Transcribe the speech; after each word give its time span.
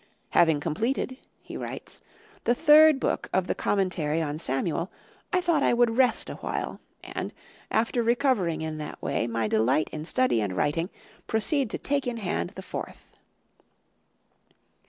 "Having 0.31 0.61
completed," 0.61 1.17
he 1.43 1.55
writes, 1.55 2.01
"the 2.45 2.55
third 2.55 2.99
book 2.99 3.29
of 3.31 3.45
the 3.45 3.53
Commentary 3.53 4.19
on 4.19 4.39
Samuel, 4.39 4.89
I 5.31 5.41
thought 5.41 5.61
I 5.61 5.75
would 5.75 5.95
rest 5.95 6.27
awhile, 6.27 6.79
and, 7.03 7.31
after 7.69 8.01
recovering 8.01 8.63
in 8.63 8.79
that 8.79 8.99
way 8.99 9.27
my 9.27 9.47
delight 9.47 9.89
in 9.91 10.03
study 10.05 10.41
and 10.41 10.57
writing, 10.57 10.89
proceed 11.27 11.69
to 11.69 11.77
take 11.77 12.07
in 12.07 12.17
hand 12.17 12.53
the 12.55 12.63
fourth." 12.63 13.11